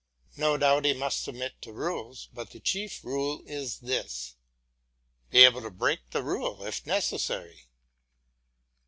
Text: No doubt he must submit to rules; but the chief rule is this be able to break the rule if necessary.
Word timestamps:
No 0.35 0.57
doubt 0.57 0.85
he 0.85 0.93
must 0.93 1.21
submit 1.21 1.61
to 1.61 1.71
rules; 1.71 2.27
but 2.33 2.49
the 2.49 2.59
chief 2.59 3.03
rule 3.05 3.43
is 3.45 3.77
this 3.81 4.35
be 5.29 5.43
able 5.43 5.61
to 5.61 5.69
break 5.69 6.09
the 6.09 6.23
rule 6.23 6.65
if 6.65 6.87
necessary. 6.87 7.67